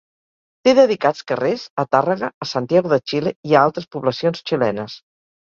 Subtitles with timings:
[0.67, 4.99] Té dedicats carrers a Tàrrega, a Santiago de Xile i a altres poblacions xilenes.